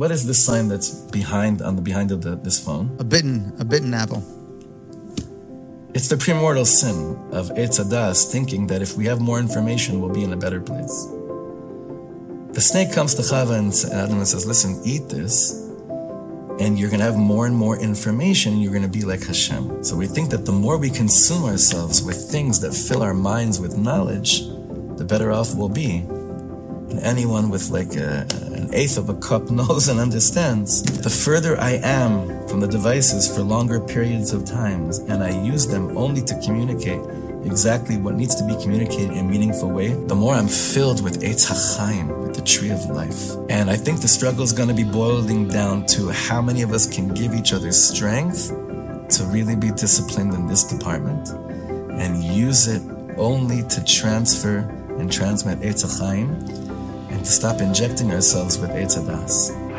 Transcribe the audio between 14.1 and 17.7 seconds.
and says, Listen, eat this, and you're going to have more and